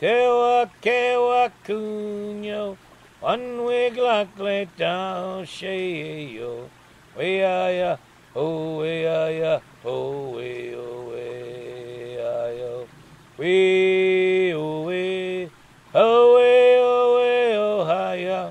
[0.00, 2.76] Tewa kewa kunyo,
[3.20, 6.68] one wig like le down yo.
[7.16, 7.96] We are ya,
[8.34, 12.86] oh we are ya, oh we oh we are yo.
[13.38, 15.50] We oh we,
[15.94, 18.50] oh we oh we oh hi ya.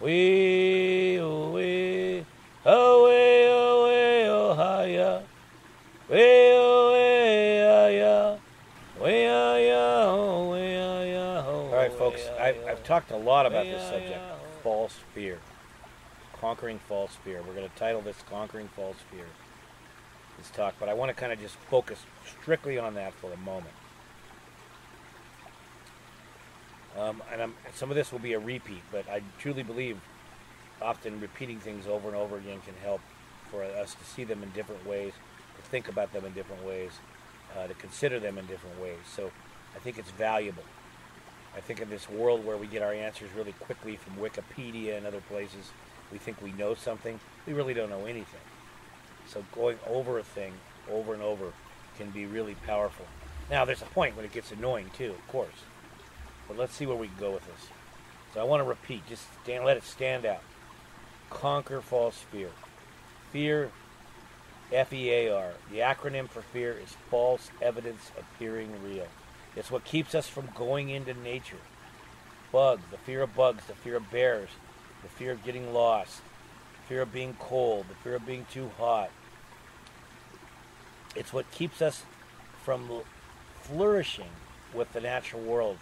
[0.00, 2.26] We oh we,
[2.66, 5.20] oh we oh we oh hi ya.
[6.10, 6.24] We
[6.58, 8.36] oh we ah ya.
[9.00, 11.66] We ah ya, oh we ah ya, oh.
[11.70, 14.20] All right, folks, we, ah, I've, talked a lot about this subject
[14.62, 15.38] false fear.
[16.40, 17.40] Conquering false fear.
[17.46, 19.26] We're going to title this Conquering False Fear.
[20.36, 23.36] This talk, but I want to kind of just focus strictly on that for a
[23.36, 23.74] moment.
[26.98, 29.98] Um, and I'm, some of this will be a repeat, but I truly believe
[30.82, 33.00] often repeating things over and over again can help
[33.50, 35.12] for us to see them in different ways,
[35.56, 36.90] to think about them in different ways,
[37.56, 38.98] uh, to consider them in different ways.
[39.06, 39.30] So
[39.76, 40.64] I think it's valuable.
[41.56, 45.06] I think in this world where we get our answers really quickly from Wikipedia and
[45.06, 45.70] other places,
[46.10, 47.20] we think we know something.
[47.46, 48.40] We really don't know anything.
[49.28, 50.52] So going over a thing
[50.90, 51.52] over and over
[51.96, 53.06] can be really powerful.
[53.50, 55.64] Now, there's a point when it gets annoying too, of course.
[56.48, 57.68] But let's see where we can go with this.
[58.32, 60.42] So I want to repeat, just stand, let it stand out.
[61.30, 62.50] Conquer false fear.
[63.32, 63.70] Fear,
[64.72, 65.52] F E A R.
[65.70, 69.06] The acronym for fear is false evidence appearing real.
[69.56, 71.58] It's what keeps us from going into nature.
[72.52, 74.50] Bugs, the fear of bugs, the fear of bears,
[75.02, 76.22] the fear of getting lost,
[76.76, 79.10] the fear of being cold, the fear of being too hot.
[81.16, 82.02] It's what keeps us
[82.64, 82.88] from
[83.62, 84.30] flourishing
[84.72, 85.78] with the natural world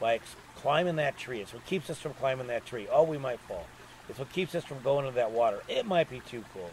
[0.00, 0.20] by
[0.56, 1.40] climbing that tree.
[1.40, 2.88] It's what keeps us from climbing that tree.
[2.90, 3.66] Oh, we might fall.
[4.08, 5.60] It's what keeps us from going into that water.
[5.68, 6.72] It might be too cold.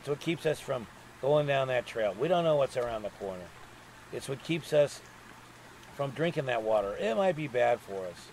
[0.00, 0.86] It's what keeps us from
[1.20, 2.14] going down that trail.
[2.18, 3.44] We don't know what's around the corner.
[4.12, 5.00] It's what keeps us
[5.96, 6.94] from drinking that water.
[6.96, 8.28] It might be bad for us.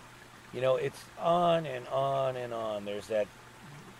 [0.52, 2.84] You know, it's on and on and on.
[2.84, 3.26] There's that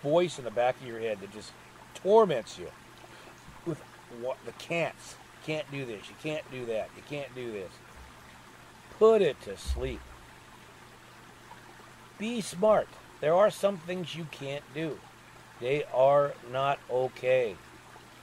[0.03, 1.51] voice in the back of your head that just
[1.95, 2.71] torments you
[3.67, 3.81] with
[4.21, 5.17] what the can'ts.
[5.47, 6.09] Can't do this.
[6.09, 6.91] You can't do that.
[6.97, 7.71] You can't do this.
[8.99, 10.01] Put it to sleep.
[12.19, 12.89] Be smart.
[13.21, 14.99] There are some things you can't do.
[15.61, 17.57] They are not okay.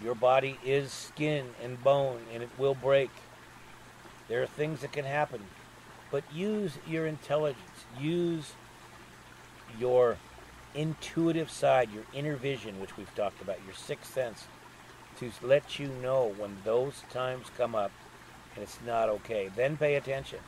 [0.02, 3.09] Your body is skin and bone and it will break.
[4.31, 5.42] There are things that can happen.
[6.09, 7.59] But use your intelligence.
[8.00, 8.53] Use
[9.78, 10.16] your
[10.74, 14.46] intuitive side, your inner vision, which we've talked about, your sixth sense,
[15.20, 17.91] to let you know when those times come up
[18.56, 19.50] and it's not okay.
[19.53, 20.40] Then pay attention.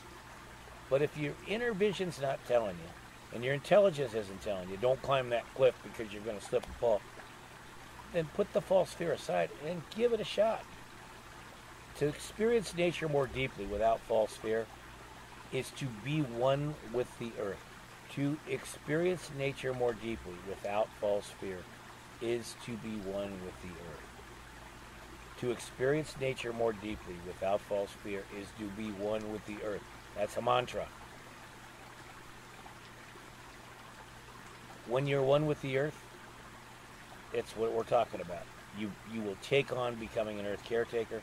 [0.89, 5.01] But if your inner vision's not telling you, and your intelligence isn't telling you, don't
[5.01, 7.01] climb that cliff because you're going to slip and fall,
[8.13, 10.63] then put the false fear aside and give it a shot.
[11.99, 14.65] To experience nature more deeply without false fear
[15.51, 17.63] is to be one with the earth.
[18.15, 21.59] To experience nature more deeply without false fear
[22.21, 24.01] is to be one with the earth.
[25.41, 29.83] To experience nature more deeply without false fear is to be one with the earth.
[30.15, 30.87] That's a mantra.
[34.87, 35.97] When you're one with the earth,
[37.33, 38.43] it's what we're talking about.
[38.77, 41.21] You you will take on becoming an earth caretaker,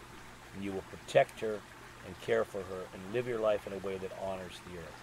[0.55, 1.61] and you will protect her
[2.07, 5.03] and care for her and live your life in a way that honors the earth.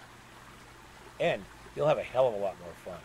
[1.20, 1.44] And
[1.74, 3.00] you'll have a hell of a lot more fun,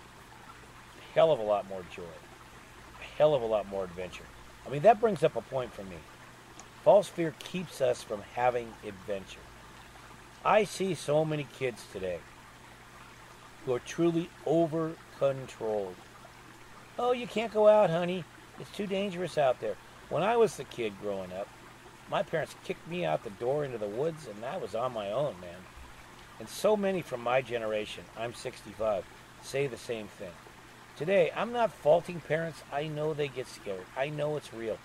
[0.98, 4.26] a hell of a lot more joy, a hell of a lot more adventure.
[4.66, 5.98] I mean, that brings up a point for me.
[6.84, 9.40] False fear keeps us from having adventure.
[10.44, 12.20] I see so many kids today
[13.66, 15.96] who are truly over controlled.
[17.00, 18.26] Oh, you can't go out, honey.
[18.60, 19.76] It's too dangerous out there.
[20.10, 21.48] When I was the kid growing up,
[22.10, 25.12] my parents kicked me out the door into the woods, and I was on my
[25.12, 25.62] own, man.
[26.40, 29.06] And so many from my generation, I'm 65,
[29.42, 30.32] say the same thing.
[30.98, 32.62] Today, I'm not faulting parents.
[32.72, 33.86] I know they get scared.
[33.98, 34.78] I know it's real.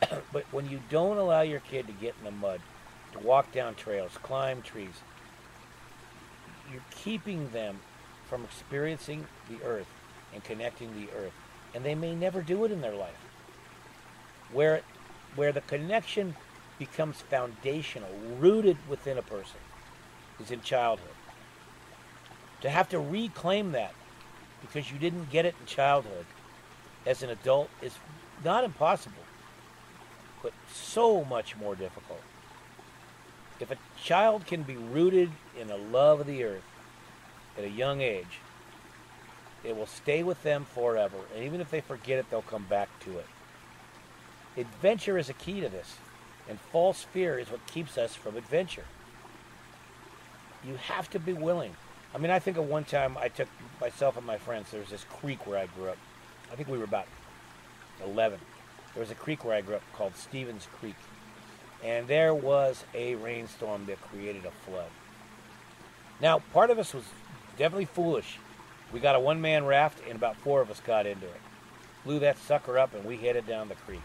[0.32, 2.60] but when you don't allow your kid to get in the mud,
[3.12, 4.94] to walk down trails, climb trees,
[6.72, 7.78] you're keeping them
[8.28, 9.86] from experiencing the earth
[10.32, 11.34] and connecting the earth.
[11.74, 13.10] And they may never do it in their life.
[14.52, 14.82] Where,
[15.36, 16.34] where the connection
[16.86, 18.08] becomes foundational,
[18.40, 19.60] rooted within a person,
[20.40, 21.14] is in childhood.
[22.62, 23.94] To have to reclaim that
[24.60, 26.26] because you didn't get it in childhood
[27.06, 27.94] as an adult is
[28.44, 29.22] not impossible,
[30.42, 32.22] but so much more difficult.
[33.60, 35.30] If a child can be rooted
[35.60, 36.64] in the love of the earth
[37.56, 38.40] at a young age,
[39.62, 41.18] it will stay with them forever.
[41.32, 43.26] And even if they forget it, they'll come back to it.
[44.56, 45.96] Adventure is a key to this,
[46.48, 48.84] and false fear is what keeps us from adventure.
[50.64, 51.74] you have to be willing.
[52.14, 53.48] I mean, I think of one time I took
[53.80, 54.70] myself and my friends.
[54.70, 55.96] There was this creek where I grew up.
[56.52, 57.06] I think we were about
[58.04, 58.38] 11.
[58.94, 60.96] There was a creek where I grew up called Stevens Creek.
[61.82, 64.90] And there was a rainstorm that created a flood.
[66.20, 67.04] Now, part of us was
[67.56, 68.38] definitely foolish.
[68.92, 71.40] We got a one man raft, and about four of us got into it.
[72.04, 74.02] Blew that sucker up, and we headed down the creek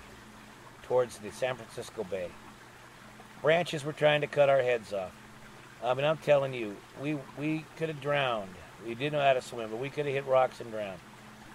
[0.88, 2.30] towards the San Francisco Bay.
[3.42, 5.12] Branches were trying to cut our heads off.
[5.84, 8.50] I mean, I'm telling you, we we could have drowned.
[8.86, 11.00] We didn't know how to swim, but we could have hit rocks and drowned.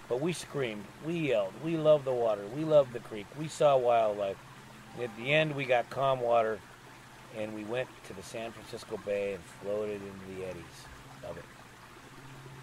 [0.09, 3.77] But we screamed, we yelled, we loved the water, we loved the creek, we saw
[3.79, 4.37] wildlife.
[5.03, 6.59] At the end, we got calm water,
[7.39, 10.65] and we went to the San Francisco Bay and floated into the eddies
[11.29, 11.45] of it.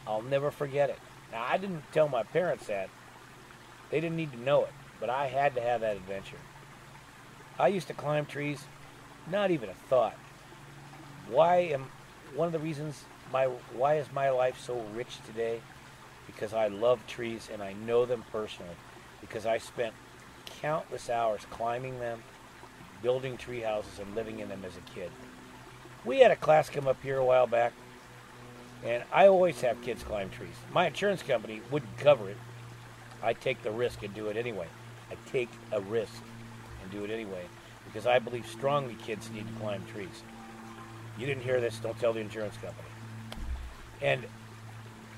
[0.05, 0.99] I'll never forget it.
[1.31, 2.89] Now, I didn't tell my parents that.
[3.89, 6.37] They didn't need to know it, but I had to have that adventure.
[7.59, 8.63] I used to climb trees,
[9.29, 10.15] not even a thought.
[11.29, 11.91] Why am
[12.33, 13.03] one of the reasons
[13.33, 15.59] my why is my life so rich today?
[16.25, 18.75] Because I love trees and I know them personally.
[19.19, 19.93] Because I spent
[20.61, 22.23] countless hours climbing them,
[23.01, 25.11] building tree houses, and living in them as a kid.
[26.05, 27.73] We had a class come up here a while back,
[28.85, 30.55] and I always have kids climb trees.
[30.71, 32.37] My insurance company wouldn't cover it.
[33.21, 34.67] I take the risk and do it anyway.
[35.11, 36.23] I take a risk
[36.89, 37.45] and do it anyway
[37.85, 40.23] because I believe strongly kids need to climb trees.
[41.17, 42.87] You didn't hear this, don't tell the insurance company.
[44.01, 44.25] And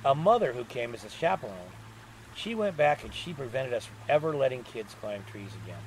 [0.06, 1.56] a mother who came as a chaperone,
[2.36, 5.82] she went back and she prevented us from ever letting kids climb trees again.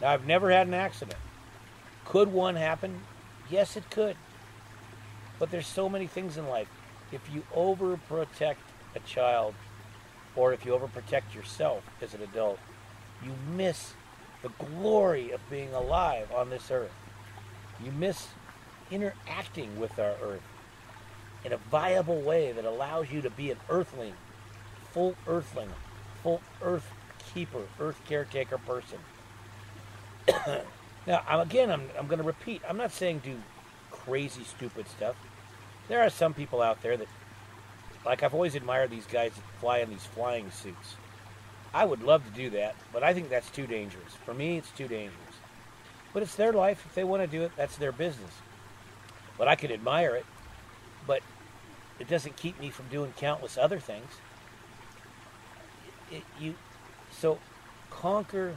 [0.00, 1.18] Now, I've never had an accident.
[2.04, 3.02] Could one happen?
[3.48, 4.16] Yes, it could.
[5.38, 6.68] But there's so many things in life.
[7.12, 8.56] If you overprotect
[8.96, 9.54] a child,
[10.34, 12.58] or if you overprotect yourself as an adult,
[13.22, 13.94] you miss
[14.44, 16.92] the glory of being alive on this earth.
[17.82, 18.28] You miss
[18.90, 20.42] interacting with our earth
[21.44, 24.12] in a viable way that allows you to be an earthling,
[24.92, 25.70] full earthling,
[26.22, 26.86] full earth
[27.32, 28.98] keeper, earth caretaker person.
[31.06, 32.60] now, I'm, again, I'm, I'm going to repeat.
[32.68, 33.40] I'm not saying do
[33.90, 35.16] crazy, stupid stuff.
[35.88, 37.08] There are some people out there that,
[38.04, 40.96] like, I've always admired these guys that fly in these flying suits.
[41.74, 44.14] I would love to do that, but I think that's too dangerous.
[44.24, 45.18] For me, it's too dangerous.
[46.12, 46.84] But it's their life.
[46.86, 48.30] If they want to do it, that's their business.
[49.36, 50.24] But I could admire it,
[51.04, 51.20] but
[51.98, 54.06] it doesn't keep me from doing countless other things.
[56.12, 56.54] It, you,
[57.10, 57.38] so
[57.90, 58.56] conquer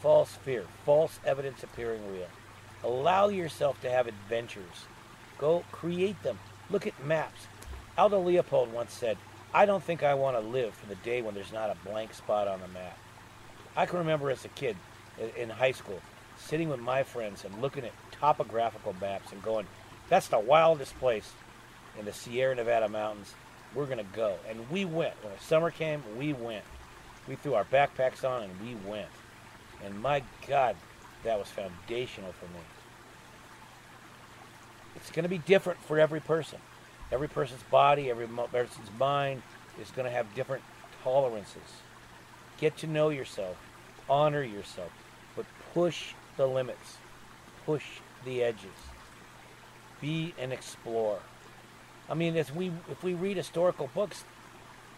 [0.00, 2.28] false fear, false evidence appearing real.
[2.84, 4.86] Allow yourself to have adventures.
[5.36, 6.38] Go create them.
[6.70, 7.48] Look at maps.
[7.96, 9.18] Aldo Leopold once said,
[9.52, 12.12] I don't think I want to live for the day when there's not a blank
[12.12, 12.98] spot on the map.
[13.76, 14.76] I can remember as a kid
[15.36, 16.00] in high school
[16.36, 19.66] sitting with my friends and looking at topographical maps and going,
[20.08, 21.32] that's the wildest place
[21.98, 23.34] in the Sierra Nevada mountains.
[23.74, 24.36] We're going to go.
[24.48, 25.14] And we went.
[25.22, 26.64] When the summer came, we went.
[27.26, 29.08] We threw our backpacks on and we went.
[29.84, 30.76] And my God,
[31.24, 32.60] that was foundational for me.
[34.96, 36.58] It's going to be different for every person.
[37.10, 39.42] Every person's body, every person's mind
[39.80, 40.62] is going to have different
[41.02, 41.62] tolerances.
[42.60, 43.56] Get to know yourself,
[44.10, 44.90] honor yourself,
[45.36, 46.98] but push the limits,
[47.64, 47.84] push
[48.24, 48.76] the edges,
[50.00, 51.20] be an explorer.
[52.10, 54.24] I mean, if we if we read historical books,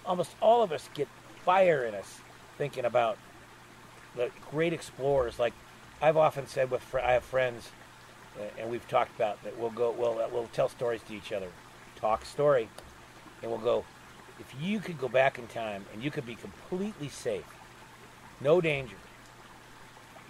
[0.07, 1.09] almost all of us get
[1.45, 2.21] fire in us
[2.57, 3.19] thinking about
[4.17, 5.39] the great explorers.
[5.39, 5.53] Like
[6.01, 7.71] I've often said with I have friends,
[8.39, 9.59] uh, and we've talked about that.
[9.59, 9.91] We'll go.
[9.91, 11.49] We'll we'll tell stories to each other,
[12.01, 12.69] talk story,
[13.43, 13.85] and we'll go.
[14.39, 17.45] If you could go back in time and you could be completely safe,
[18.41, 18.97] no danger,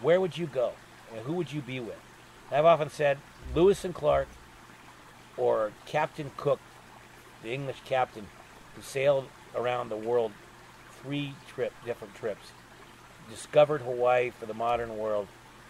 [0.01, 0.73] where would you go?
[1.13, 2.01] And who would you be with?
[2.51, 3.19] I've often said
[3.55, 4.27] Lewis and Clark
[5.37, 6.59] or Captain Cook
[7.43, 8.27] the English captain
[8.75, 10.33] who sailed around the world
[11.03, 12.53] three trip different trips,
[13.29, 15.27] discovered Hawaii for the modern world,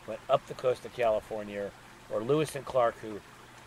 [0.06, 1.70] went up the coast of California,
[2.10, 3.20] or Lewis and Clark who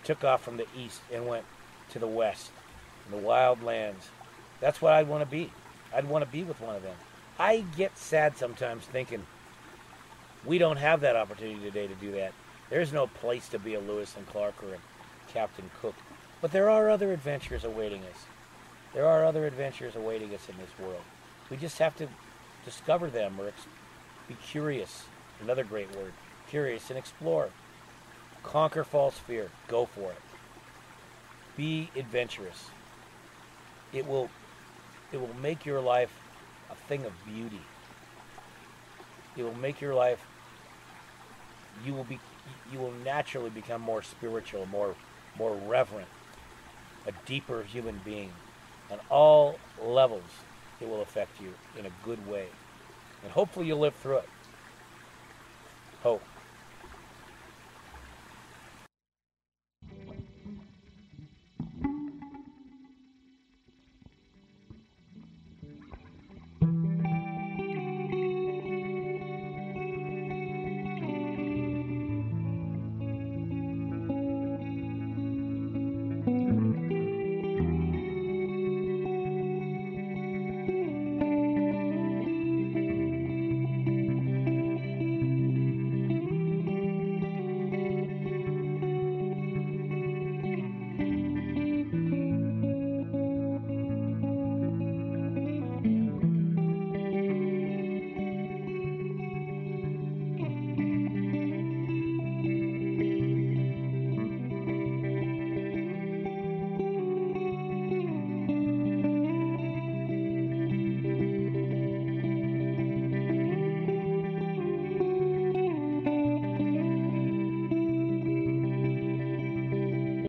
[0.04, 1.46] took off from the east and went
[1.92, 2.52] to the west,
[3.06, 4.10] in the wild lands.
[4.60, 5.52] That's what I'd want to be.
[5.94, 6.96] I'd want to be with one of them.
[7.38, 9.26] I get sad sometimes thinking
[10.46, 12.34] we don't have that opportunity today to do that.
[12.70, 15.96] There's no place to be a Lewis and Clark or a Captain Cook.
[16.42, 18.26] But there are other adventures awaiting us.
[18.94, 21.04] There are other adventures awaiting us in this world.
[21.50, 22.08] We just have to
[22.66, 23.68] discover them or ex-
[24.28, 25.04] be curious.
[25.42, 26.14] Another great word.
[26.50, 27.50] Curious and explore.
[28.44, 29.50] Conquer false fear.
[29.68, 30.22] Go for it.
[31.56, 32.70] Be adventurous.
[33.92, 34.30] It will
[35.12, 36.12] it will make your life
[36.72, 37.62] a thing of beauty.
[39.38, 40.26] It will make your life
[41.86, 42.20] you will be
[42.72, 44.96] you will naturally become more spiritual, more
[45.38, 46.08] more reverent,
[47.08, 48.32] a deeper human being.
[48.92, 50.24] On all levels,
[50.80, 52.48] it will affect you in a good way.
[53.24, 54.30] And hopefully you'll live through it.
[56.04, 56.22] Hope.